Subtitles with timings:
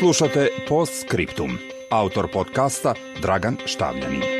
[0.00, 1.58] Slušate Post Scriptum.
[1.90, 4.39] Autor podcasta Dragan Štavljanin.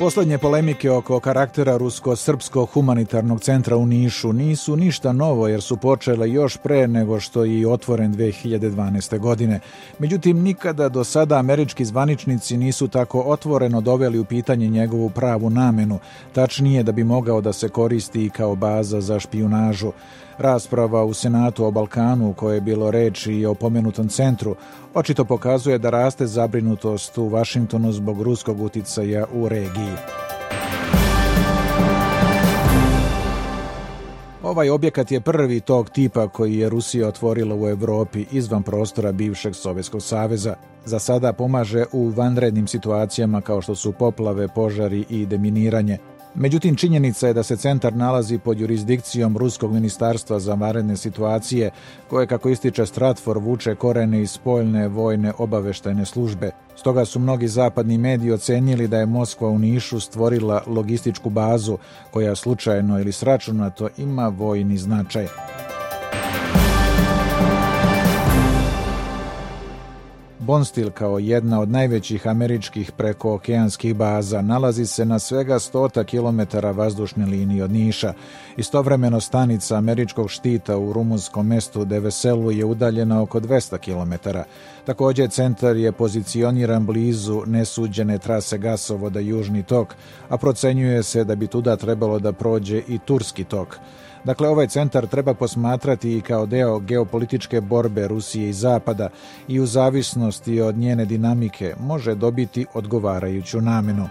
[0.00, 6.30] Posljednje polemike oko karaktera Rusko-Srpskog humanitarnog centra u Nišu nisu ništa novo jer su počele
[6.30, 9.18] još pre nego što je otvoren 2012.
[9.18, 9.60] godine.
[9.98, 15.98] Međutim, nikada do sada američki zvaničnici nisu tako otvoreno doveli u pitanje njegovu pravu namenu,
[16.32, 19.92] tačnije da bi mogao da se koristi kao baza za špijunažu.
[20.40, 24.56] Rasprava u Senatu o Balkanu, u kojoj je bilo reči i o pomenutom centru,
[24.94, 29.89] očito pokazuje da raste zabrinutost u Vašingtonu zbog ruskog uticaja u regiji.
[34.42, 39.54] Ovaj objekat je prvi tog tipa koji je Rusija otvorila u Europi izvan prostora bivšeg
[39.54, 40.54] Sovjetskog saveza.
[40.84, 45.98] Za sada pomaže u vanrednim situacijama kao što su poplave, požari i deminiranje.
[46.34, 51.70] Međutim, činjenica je da se centar nalazi pod jurisdikcijom Ruskog ministarstva za vanredne situacije,
[52.08, 56.50] koje, kako ističe Stratfor, vuče korene iz spoljne vojne obaveštajne službe.
[56.76, 61.78] Stoga su mnogi zapadni mediji ocenili da je Moskva u Nišu stvorila logističku bazu
[62.10, 65.26] koja slučajno ili sračunato ima vojni značaj.
[70.40, 77.26] Bonstil kao jedna od najvećih američkih prekookeanskih baza nalazi se na svega 100 km vazdušne
[77.26, 78.12] linije od Niša.
[78.56, 84.28] Istovremeno stanica američkog štita u rumunskom mestu Deveselu je udaljena oko 200 km.
[84.84, 89.94] Također centar je pozicioniran blizu nesuđene trase gasovoda Južni tok,
[90.28, 93.78] a procenjuje se da bi tuda trebalo da prođe i Turski tok.
[94.24, 99.08] Dakle, ovaj centar treba posmatrati i kao deo geopolitičke borbe Rusije i Zapada
[99.48, 104.08] i u zavisnosti od njene dinamike može dobiti odgovarajuću namenu.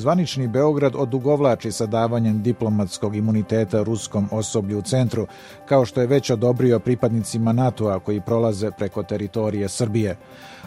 [0.00, 5.26] Zvanični Beograd odugovlači sa davanjem diplomatskog imuniteta ruskom osoblju u centru,
[5.68, 10.16] kao što je već odobrio pripadnicima NATO-a koji prolaze preko teritorije Srbije.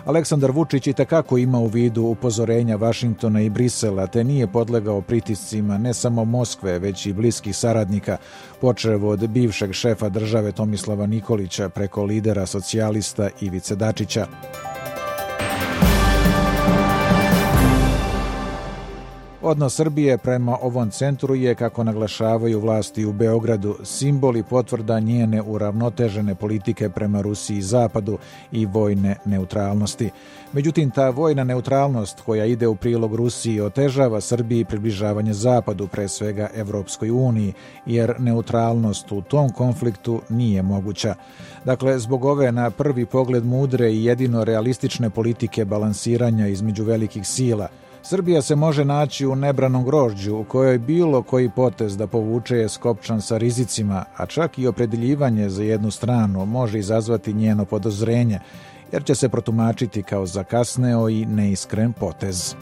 [0.05, 5.77] Aleksandar Vučić i takako ima u vidu upozorenja Vašingtona i Brisela, te nije podlegao pritiscima
[5.77, 8.17] ne samo Moskve, već i bliskih saradnika,
[8.61, 14.27] počev od bivšeg šefa države Tomislava Nikolića preko lidera socijalista Ivice Dačića.
[19.45, 25.41] Odnos Srbije prema ovom centru je, kako naglašavaju vlasti u Beogradu, simbol i potvrda njene
[25.41, 28.17] uravnotežene politike prema Rusiji i Zapadu
[28.51, 30.09] i vojne neutralnosti.
[30.53, 36.49] Međutim, ta vojna neutralnost koja ide u prilog Rusiji otežava Srbiji približavanje Zapadu, pre svega
[36.55, 37.53] Evropskoj uniji,
[37.85, 41.15] jer neutralnost u tom konfliktu nije moguća.
[41.65, 47.67] Dakle, zbog ove na prvi pogled mudre i jedino realistične politike balansiranja između velikih sila–
[48.06, 52.69] Srbija se može naći u nebranom grožđu u kojoj bilo koji potez da povuče je
[52.69, 58.40] skopčan sa rizicima, a čak i opredeljivanje za jednu stranu može izazvati njeno podozrenje,
[58.91, 62.56] jer će se protumačiti kao zakasneo i neiskren potez.